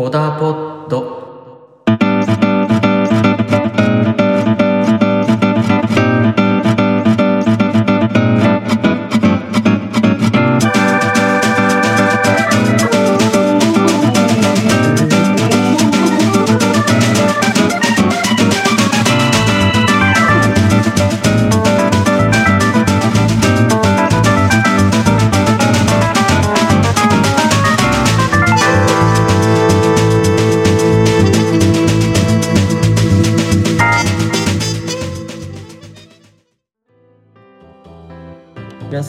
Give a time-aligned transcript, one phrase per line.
[0.00, 1.19] コダポッド。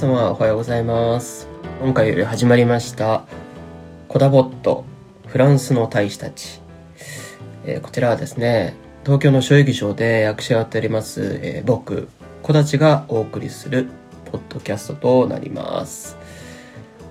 [0.01, 1.47] 様おはようございます。
[1.79, 3.23] 今回より始まりました
[4.07, 4.83] コダボット
[5.27, 6.59] フランスの大使たち、
[7.65, 8.73] えーこちらはですね
[9.03, 12.09] 東京の小劇場で役者をやっております、えー僕
[12.41, 13.89] 小立がお送りする
[14.31, 16.17] ポッドキャストとなります、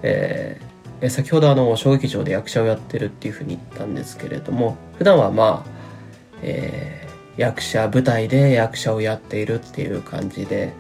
[0.02, 0.64] えー
[1.02, 5.70] えー先ほどあの小劇場で役者をやってるっていうふうに言ったんですけれども普段はまあ、
[6.42, 10.72] えー役者舞台で役者をやっているっていう感じで、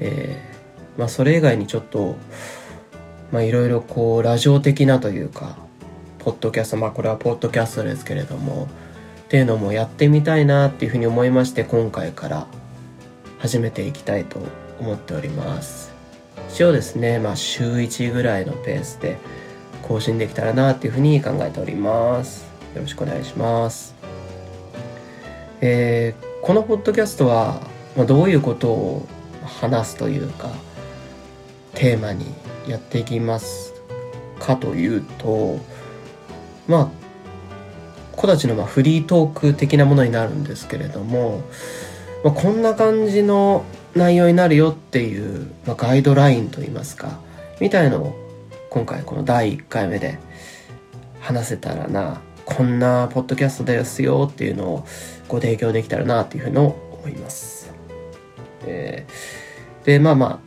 [0.00, 0.53] えー
[0.96, 2.16] まあそれ以外にちょっと
[3.32, 5.56] いろいろこうラジオ的なというか
[6.18, 8.68] ポッドキャストまあこれはポッドキャストですけれども
[9.24, 12.46] っていうのもやってみたいなっていうふうに思いまして今回から
[13.38, 14.38] 始めていきたいと
[14.80, 15.92] 思っております。
[16.50, 19.18] 一応ですねまあ週1ぐらいのペースで
[19.82, 22.46] 更新できたらなっていうふうに考えております。
[22.74, 23.94] よろしくお願いします。
[25.60, 27.58] えーこのポッドキャストは、
[27.96, 29.08] まあ、どういうことを
[29.42, 30.50] 話すというか
[31.74, 32.26] テーマに
[32.68, 33.74] やっていきます
[34.38, 35.58] かというと
[36.66, 41.42] まあ子たちのまフリートーク的なものになるんですけれども、
[42.22, 43.64] ま、こんな感じの
[43.94, 47.18] 内容になるよっていう、ま、ガイドラインといいますか
[47.60, 48.14] みたいのを
[48.70, 50.18] 今回この第1回目で
[51.20, 54.86] 話せたらなこんなポッドキャストですよっていうのを
[55.28, 56.74] ご提供できたらなっていうふうに思
[57.08, 57.72] います。
[58.66, 59.44] えー
[59.84, 60.38] でまあまあ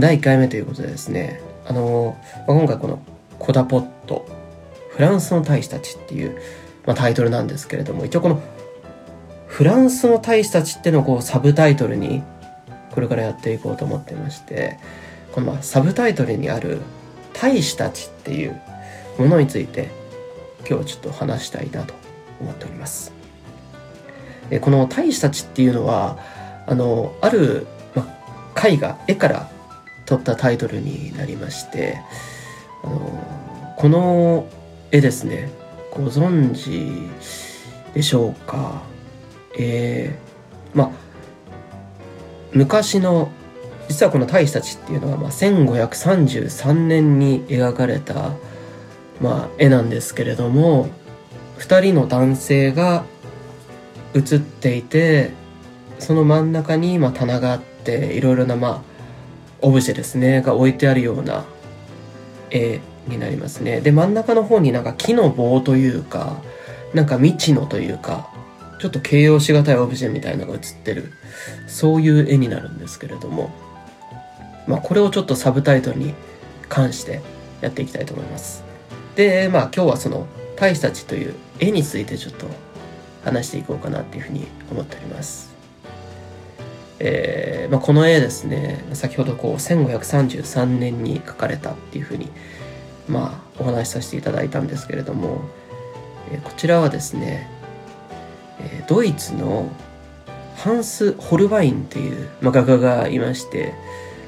[0.00, 2.16] 第1回目ということでですねあの、
[2.46, 3.00] 今回この
[3.38, 4.26] 「コダポット
[4.90, 6.40] フランスの大使たち」っていう、
[6.86, 8.40] まあ、タイトルなんですけれども一応この
[9.46, 12.22] 「フランスの大使たち」ってのをこうサブタイトルに
[12.92, 14.78] これからやっていこうと思ってまして
[15.32, 16.80] このまあサブタイトルにある
[17.32, 18.60] 「大使たち」っていう
[19.18, 19.88] ものについて
[20.68, 21.94] 今日ちょっと話したいなと
[22.40, 23.12] 思っております。
[24.50, 26.18] えこの大使たちっていうのは
[26.66, 28.06] あのある、ま
[28.54, 29.50] あ、絵画絵から
[30.08, 32.00] 取ったタイトルになりまして
[32.82, 34.48] あのこの
[34.90, 35.50] 絵ですね。
[35.92, 36.90] ご存知
[37.92, 38.82] でしょうか？
[39.58, 40.90] えー、まあ
[42.52, 43.30] 昔の
[43.88, 48.32] 実はこの大使たちっていうのは、まあ、1533年に描かれた、
[49.20, 50.88] まあ、絵なんですけれども
[51.58, 53.04] 2人の男性が
[54.14, 55.32] 写っていて
[55.98, 58.87] その真ん中にまあ棚があっていろいろなまあ
[59.60, 61.44] オブジェですねが置いてあるような
[62.50, 66.40] 絵になりますねで真ん中の方になんか木の棒というか
[66.94, 68.30] なんか未知のというか
[68.80, 71.12] ちょっと形容しがたいオブジェみたいなのが写ってる
[71.66, 73.50] そういう絵になるんですけれども
[74.66, 76.14] まあこれをちょっとサブタイトルに
[76.68, 77.20] 関して
[77.60, 78.62] やっていきたいと思います
[79.16, 80.26] でまあ今日はその
[80.56, 82.46] 「大使たち」という絵についてちょっと
[83.24, 85.47] 話していこうかなっていうふうに思っております。
[87.00, 92.28] えーまあ、この絵ですね先ほどこう1533年に描かれたっていうふうに
[93.08, 95.40] まあお話しさせていただいたんですけれども、
[96.32, 97.48] えーこちらはですね、
[98.60, 99.70] えードイツの
[100.58, 103.74] ハンス・ホルバインっていう、まあ、画家がいまして、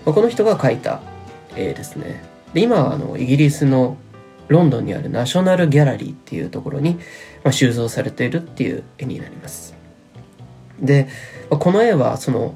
[0.07, 1.01] まあ、この人が描いた
[1.57, 2.23] 絵ですね
[2.55, 3.97] で今はあのイギリスの
[4.47, 6.95] ロンドンにあるナショナルギャラリーっていうところに、
[7.43, 9.80] まあ、収蔵されているっていう絵になります。
[10.81, 11.09] で、
[11.49, 12.55] この絵はその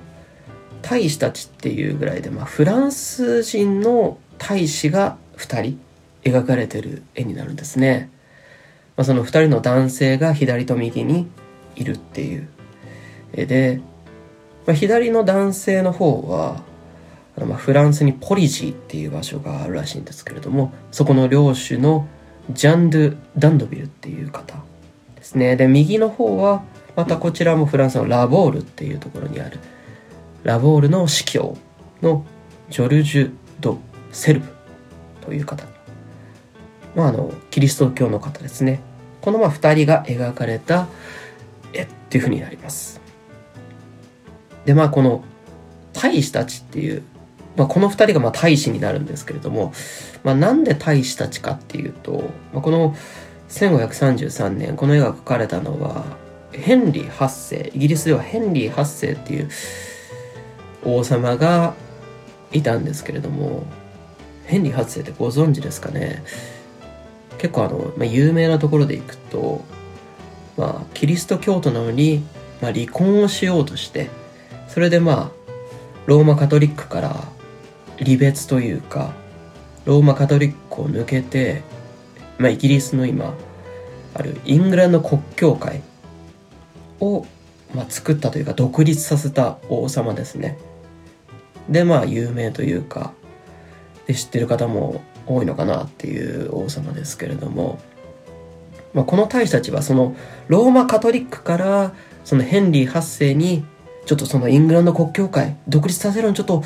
[0.83, 5.81] 大使たちっていうぐらいで、まあ、フランス人の大使が2人
[6.23, 8.11] 描かれてる絵になるんですね。
[8.97, 11.27] まあ、その2人の男性が左と右に
[11.77, 12.49] いるっていう
[13.33, 13.81] 絵で、
[14.67, 16.63] まあ、左の男性の方は
[17.37, 22.07] あのまあフランスにポリジーっていう場所があるらしいんですけれどもそこの領主の
[22.51, 24.57] ジャン・ドゥ・ダンドビルっていう方
[25.17, 26.63] ですねで右の方は
[26.97, 29.59] またこちらもフランスのラボールっていうところにある。
[30.43, 31.57] ラボールの司教
[32.03, 32.25] の
[32.71, 33.79] ジョルジュ・ド・
[34.13, 34.47] セルブ
[35.23, 35.65] という方。
[36.95, 38.81] まああのキリスト教の方ですね。
[39.21, 40.87] このまあ2人が描かれた
[41.73, 43.01] 絵っていうふうになります。
[44.65, 45.25] でまあこの
[45.93, 47.03] 大使たちっていう
[47.57, 49.73] まあ、この2人がまあ大使になるんですけれども、
[50.23, 52.97] まあ、なんで大使たちかっていうと、まあ、この
[53.49, 56.05] 1533年この絵が描かれたのは
[56.59, 59.51] ヘンリー8世イギリスではヘンリー8世っていう
[60.85, 61.75] 王様が
[62.53, 63.65] いたんですけれども
[64.47, 66.23] ヘンリー8世ってご存知ですかね？
[67.39, 69.65] 結構あの、まあ、有名なところでいくと、
[70.57, 72.25] まあ、キリスト教徒なのに、
[72.63, 74.09] まあ、離婚をしようとして
[74.69, 75.31] それでまあ
[76.07, 77.11] ローマカトリックから
[77.99, 79.13] 離別というか
[79.85, 81.63] ローマカトリックを抜けて、
[82.39, 83.35] まあ、イギリスの今
[84.15, 85.83] あるイングランド国教会
[87.01, 87.27] を、
[87.75, 90.59] まあ、作ったというか独立させた王様ですね。
[91.69, 93.13] でまあ有名というか
[94.07, 97.79] で知ってる方も多いのかなっていう王様ですけれども、
[98.93, 100.15] まあ、この大使たちはその
[100.49, 101.95] ローマカトリックから
[102.25, 103.65] そのヘンリー8世に
[104.05, 106.63] ちょっとそのイングランド国教会独立させるのちょっと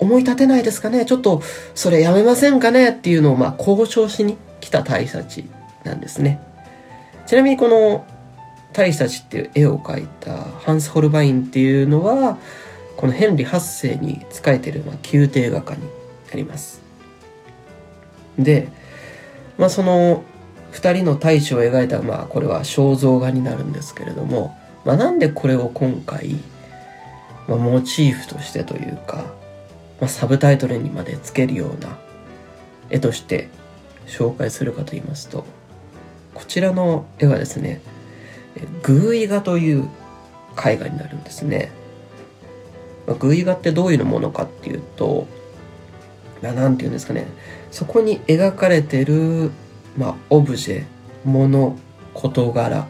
[0.00, 1.06] 思い立てないですかね？
[1.06, 1.42] ちょっと
[1.74, 2.90] それやめませんかね？
[2.90, 5.44] っていうのをまあ交渉しに来た大使たち
[5.84, 6.40] なんですね。
[7.26, 8.04] ちなみにこの
[8.72, 12.38] 大使たちっていう絵を描いたハンス・ホルバインっていうのは
[12.96, 15.82] このヘンリー8世に仕えてるまあ宮廷画家に
[16.30, 16.82] なります。
[18.38, 18.68] で、
[19.56, 20.22] まあ、その
[20.72, 26.36] 2人の大使を描いたまあこれは肖像画になるんですけれども、まあ、なんでこれを今回、
[27.48, 29.24] まあ、モチーフとしてというか
[30.00, 31.98] まあ、サブタイトルにまでつけるような
[32.90, 33.48] 絵として
[34.06, 35.44] 紹介するかと言いますと
[36.34, 37.80] こちらの絵はですね
[38.82, 39.88] グーイ画という
[40.64, 41.70] 絵画になるんですね。
[43.06, 45.26] まあ、グーイ画ってどういうものかっていうと
[46.42, 47.26] 何て言うんですかね
[47.70, 49.50] そこに描かれてる、
[49.96, 50.84] まあ、オブジェ
[51.24, 51.74] 物
[52.12, 52.86] 事柄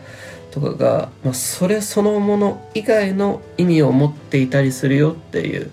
[0.51, 5.71] とかが、まあ、それそのもの以外の意味を持っていたりするよっていう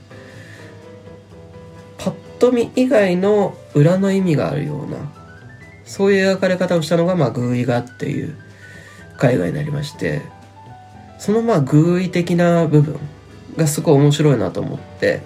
[2.40, 4.98] と見以外の裏の意味があるような
[5.86, 8.38] そういう描かれ方をしたのが、まあ、グイ画っていう
[9.22, 10.22] 絵画になりまして
[11.18, 13.00] そのまあ偶意的な部分
[13.58, 15.22] がすごい面白いなと思って、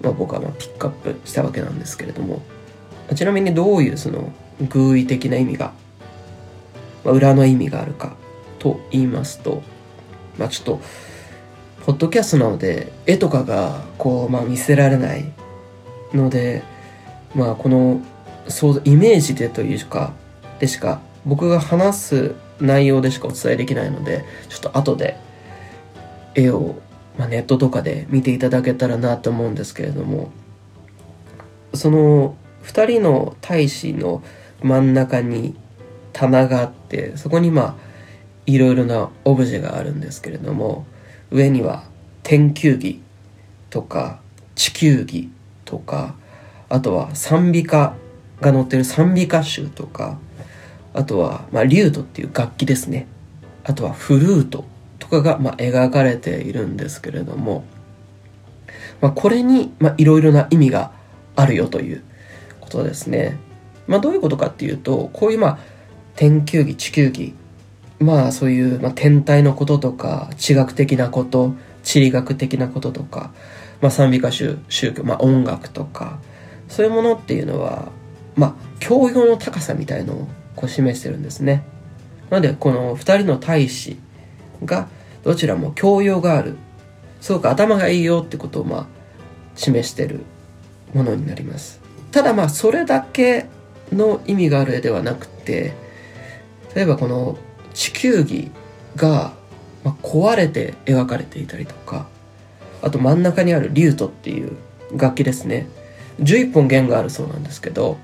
[0.00, 2.42] まあ、僕はまあピックアップしたわけなんですけれども
[3.14, 4.32] ちなみにどういうその
[4.68, 5.72] 偶意的な意味が、
[7.04, 8.16] まあ、裏の意味があるか
[8.58, 9.62] と言いますと
[10.38, 10.80] まあちょっと
[11.84, 15.32] ポッドキャストなので絵とかがこうまあ見せられない
[16.12, 16.62] ので
[17.34, 18.00] まあこの
[18.48, 20.12] そうイメージでというか
[20.58, 25.18] でしか僕が話す内容でしかお伝えできないのでちょっと後で
[26.34, 26.76] 絵を、
[27.18, 30.30] まあ、ネットとかで見ていただけたらなと思うんですけれども
[31.74, 34.22] その2人の大使の
[34.62, 35.54] 真ん中に
[36.12, 37.74] 棚があってそこにまあ
[38.46, 40.86] いろいろなオブジェがあるんですけれども
[41.30, 41.84] 上には
[42.22, 43.02] 天球儀
[43.70, 44.20] とか
[44.54, 45.30] 地球儀
[45.64, 46.14] とか
[46.68, 47.94] あとは賛美歌
[48.40, 50.18] が載ってる賛美歌集とか
[50.96, 53.06] あとは、まあ、リュートっていう楽器ですね
[53.64, 54.64] あとはフルート
[54.98, 57.64] とかが、まあ、描かれているんですけれども、
[59.00, 60.92] まあ、これにいろいろな意味が
[61.36, 62.02] あるよという
[62.60, 63.38] ことですね。
[63.86, 65.58] まあ、どういうことかっていうとこういうまあ
[66.16, 67.34] 天球儀地球儀
[68.00, 71.54] まあそういう、まあ、天体のこととか地学的なこと
[71.84, 73.30] 地理学的なこととか
[73.80, 76.18] まあ、賛美歌宗宗教、まあ、音楽とか
[76.68, 77.88] そういうものっていうのは、
[78.34, 81.64] まあ、教養の高さみたいのをこう示してるんですね。
[82.30, 83.98] なのでこの2人の大使
[84.64, 84.88] が
[85.22, 86.56] どちらも教養がある
[87.20, 88.86] すごく頭がいいよってことをまあ
[89.54, 90.20] 示してる
[90.94, 91.80] ものになります。
[92.10, 93.46] ただまあそれだけ
[93.92, 95.74] の意味がある絵ではなくて
[96.74, 97.38] 例えばこの
[97.74, 98.50] 地球儀
[98.96, 99.32] が
[100.02, 102.08] 壊れて描かれていたりとか
[102.82, 104.56] あと真ん中にあるリュートっていう
[104.96, 105.68] 楽器ですね
[106.20, 107.98] 11本弦があるそうなんですけど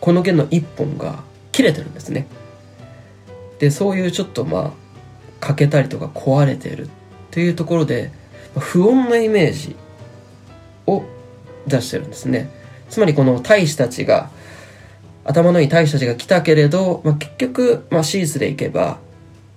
[0.00, 1.22] この弦の1本が
[1.54, 2.26] 切れてるんですね。
[3.60, 4.70] でそういうちょっとまあ
[5.38, 6.88] 欠けたりとか壊れてる
[7.30, 8.10] というところで
[8.58, 9.76] 不穏なイメージ
[10.88, 11.04] を
[11.68, 12.50] 出してるんですね。
[12.90, 14.30] つまりこの大使たちが
[15.22, 18.98] 頭のいい大使たちが来たけれど、まあ、結局、まあ、シーズでいけば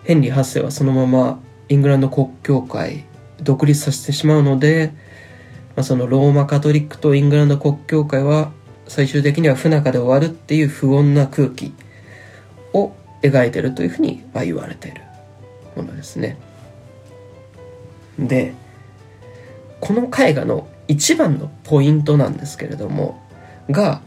[0.03, 3.05] ヘンリー8世はそのままイングランド国教会
[3.41, 4.93] 独立させてしまうので、
[5.75, 8.51] まあ、そのローマカトリックとイングランド国教会は
[8.87, 11.73] 最終的には不仲で終わるっていう不穏な空気。
[12.73, 15.01] を描いてるというふうに言われている
[15.75, 16.37] ものですね。
[18.19, 18.53] で
[19.79, 23.21] この絵画の一番のポイントなんですけれども
[23.69, 24.01] が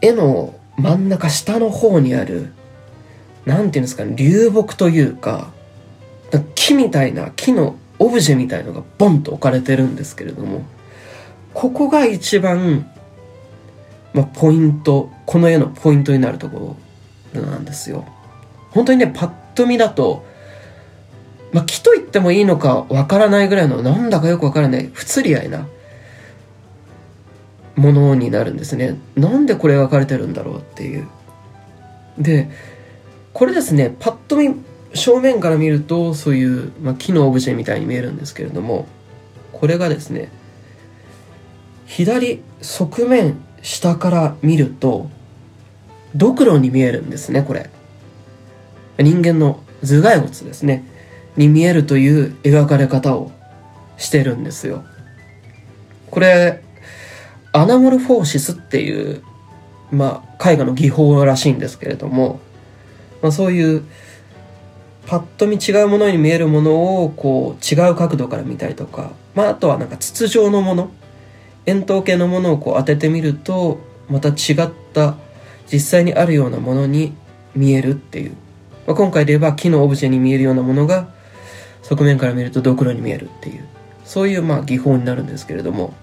[0.00, 2.52] 絵の真ん中下の方にある
[3.46, 5.52] 何て言うんですかね流木というか
[6.54, 10.62] 木みたいな木のオブジェみたいのがボンと置かれてるんですけれども
[11.52, 12.90] ここが一番、
[14.12, 16.76] まあ、ポイントこの絵のポイントになるところ
[17.42, 18.04] なんですよ。
[18.70, 20.24] 本当にね、パッと見だと、
[21.52, 25.68] まあ、木と言ってもいいのかわからないぐらいの、なんだかよくわからない、不釣り合いな
[27.76, 28.98] ものになるんですね。
[29.16, 31.06] なんでこれ描かれてるんだろうっていう。
[32.18, 32.50] で、
[33.32, 34.56] これですね、パッと見、
[34.94, 38.86] 正面から見ると、そういう、まあ、木のオブジェみたいに見えるんですけれども、
[39.52, 40.30] これがですね、
[41.86, 45.08] 左側面下から見ると、
[46.14, 47.70] ドクロに見えるんですね、これ。
[48.98, 50.84] 人間の頭蓋骨ですね、
[51.36, 53.32] に見えるという描かれ方を
[53.96, 54.84] してるんですよ。
[56.10, 56.62] これ、
[57.52, 59.22] アナモルフォーシスっていう、
[59.90, 62.40] まあ、絵画の技法らしいんですけれども、
[63.22, 63.84] まあ、そういう、
[65.06, 70.90] パッと見違うものに見えるものを、こう、違う角度から見たりとか、まあ、あとはなんか筒状のもの、
[71.66, 73.78] 円筒形のものをこう当ててみると、
[74.08, 75.16] また違った
[75.72, 77.14] 実際にあるようなものに
[77.54, 78.32] 見えるっていう。
[78.86, 81.08] まあ、今回で言えば木のオブジェに見えるようなものが
[81.82, 83.66] 側面から見るとドクロに見えるっていう。
[84.04, 85.94] そういうまあ技法になるんですけれども、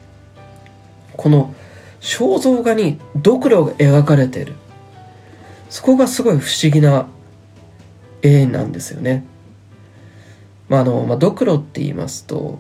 [1.16, 1.54] この
[2.00, 4.56] 肖像画にドクロが描かれてる。
[5.70, 7.08] そこがすごい不思議な
[8.22, 9.26] 絵なんですよね。
[10.68, 12.60] まああの、まあ、ドクロって言いますと、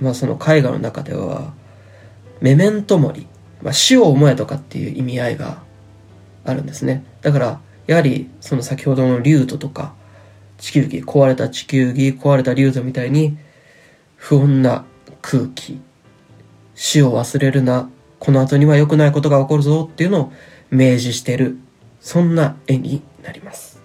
[0.00, 1.52] まあその絵画の中では、
[2.40, 3.26] メメントモリ、
[3.62, 5.63] まあ、死を思えとかっていう意味合いが
[6.44, 7.04] あるんですね。
[7.22, 9.94] だから、やはり、その先ほどのリュートとか、
[10.58, 13.36] 地球儀、壊れた地球儀、壊れたリュートみたいに、
[14.16, 14.84] 不穏な
[15.20, 15.80] 空気、
[16.74, 20.32] 死を忘れるな、この後には良くないことが起こるぞっていうのを
[20.70, 21.58] 明示してる、
[22.00, 23.80] そんな絵になります。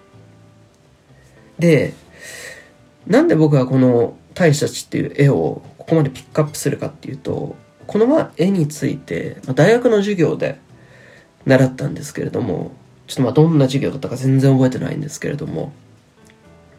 [1.58, 1.92] で、
[3.06, 10.58] なんで僕はこの大使たちっていう絵をここまでピックアップするかっていうと、この絵について、大学の授業で
[11.46, 12.72] 習ったんですけれども、
[13.06, 15.72] ちょっとまあどんな授業だったか全然覚えてないんですけれども、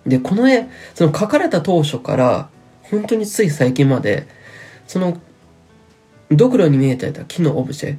[0.05, 2.49] で、この絵、その描かれた当初から、
[2.83, 4.27] 本当につい最近まで、
[4.87, 5.17] その、
[6.29, 7.97] ドクロに見えていた木のオブジェ、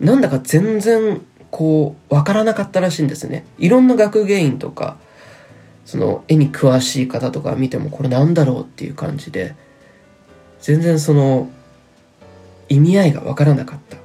[0.00, 1.20] なんだか全然、
[1.50, 3.44] こう、わからなかったらしいんですね。
[3.58, 4.96] いろんな学芸員とか、
[5.84, 9.54] その絵に詳しい方とか見てもこれなんだろうっていう感じで、
[10.60, 11.48] 全然その
[12.68, 13.98] 意味合いがわからなかった。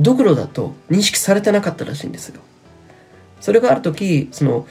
[0.00, 2.40] ドクロだと認識されてなかったらしいんですよ。
[3.40, 4.66] それがある時、その、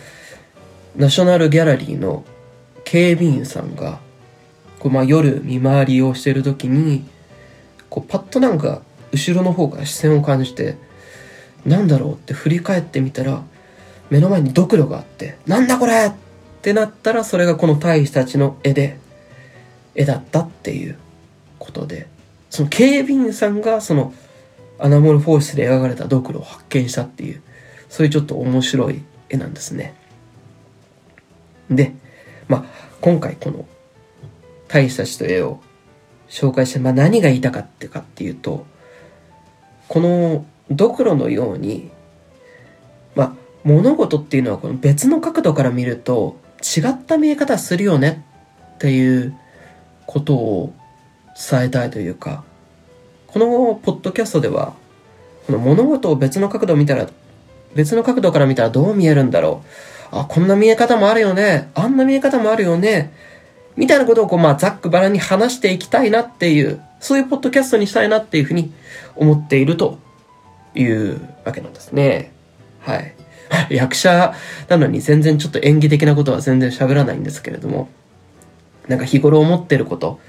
[0.96, 2.24] ナショナルギャラリーの
[2.84, 4.00] 警備員さんが、
[4.80, 7.06] こうまあ夜見回りをしてる時に、
[7.90, 10.78] こうパッとなんか後ろの方から視線を感じて、
[11.66, 13.44] なんだろうって振り返ってみたら、
[14.10, 16.14] 目の前にドクロがあって、なんだこれっ
[16.62, 18.98] てなったら、それがこの大使たちの絵で、
[19.96, 20.98] 絵だったっていう
[21.60, 22.08] ことで、
[22.50, 24.14] その警備員さんがその
[24.84, 27.42] アナモルフォースで描かれたドクロを発見したっていう、
[27.88, 29.96] そういうちょっと面白い絵なんですね。
[31.72, 31.96] で、
[32.50, 32.64] まあ、
[33.00, 33.66] 今回この
[34.68, 35.62] 大使たちと絵を
[36.28, 38.66] 紹介して、まあ、何が言いたかってかっていうと、
[39.88, 41.90] このドクロのように、
[43.16, 48.26] まあ、物事っていうのはこの別の角度から見ると違った見え方するよね
[48.76, 49.34] っていう
[50.08, 50.74] ことを
[51.50, 52.44] 伝えたいというか、
[53.34, 54.76] このポッドキャストでは、
[55.48, 57.10] この物事を別の角度見たら、
[57.74, 59.64] 別の角度から見たらどう見えるんだろ
[60.12, 60.16] う。
[60.20, 61.72] あ、こんな見え方もあるよね。
[61.74, 63.12] あんな見え方もあるよね。
[63.76, 68.72] みたいなことをこう、まあ、ざっくばらに話していきたいなっていう、そういうポッドキャストにしたいなっていうふうに
[69.16, 69.98] 思っていると
[70.76, 72.32] いうわけなんですね。
[72.82, 73.16] はい。
[73.74, 74.36] 役者
[74.70, 77.88] なのに全然ちょっと演技的なことは全然喋らないんですけれども、
[78.88, 80.20] なんか日頃思ってること、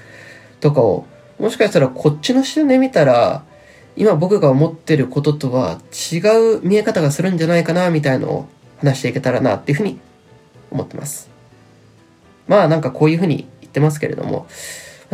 [0.59, 1.05] とかを、
[1.39, 3.43] もしかしたらこっちの視点で見たら、
[3.95, 5.79] 今僕が思ってることとは
[6.11, 6.19] 違
[6.57, 8.47] う見え方がするんじゃないかな、みたいのを
[8.79, 9.99] 話していけたらな、っていうふうに
[10.71, 11.29] 思ってます。
[12.47, 14.47] まあなんかこういうふうに言ってますけれども、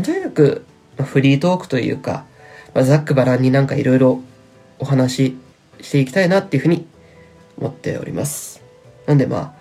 [0.03, 0.65] とにかく、
[0.97, 2.25] フリートークというか、
[2.73, 4.21] ま、ざっくばらんになんかいろいろ
[4.79, 5.37] お話し
[5.81, 6.85] していきたいなっていうふうに
[7.57, 8.63] 思っております。
[9.07, 9.53] なんでまあ、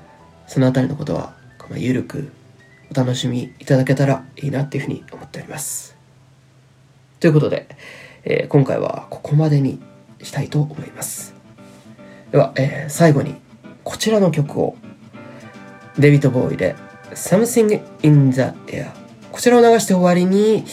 [0.46, 1.34] そのあたりのことは、
[1.70, 2.32] まあ、ゆるく
[2.90, 5.99] お楽しみいただけたらいいなっていうふうに思っております。
[7.20, 7.68] ということで、
[8.24, 9.80] えー、今回はここまでに
[10.22, 11.34] したいと思います。
[12.32, 13.36] では、えー、最後に
[13.84, 14.76] こちらの曲を
[15.98, 16.76] デビッド・ボーイで
[17.12, 18.90] Something in the Air
[19.32, 20.64] こちらを流して終わりに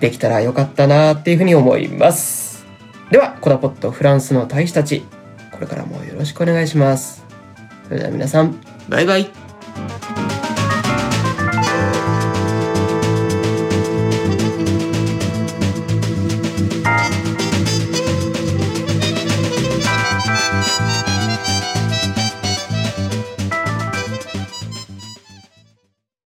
[0.00, 2.66] できたらよかったなっていうふうに思います。
[3.10, 5.04] では、コダポットフランスの大使たち、
[5.52, 7.24] これからもよろしくお願いします。
[7.84, 9.45] それでは皆さん、バイバイ。